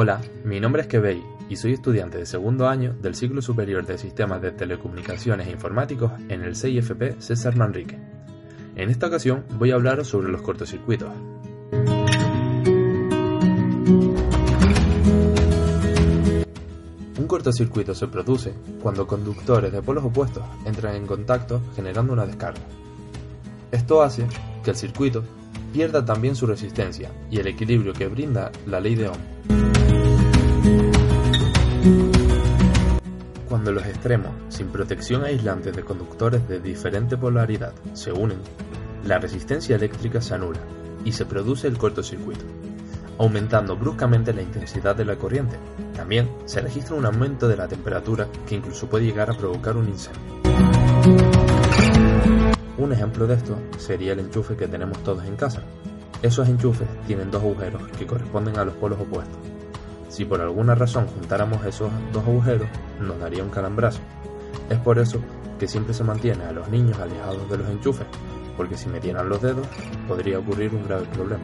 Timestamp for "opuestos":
20.04-20.44, 59.00-59.38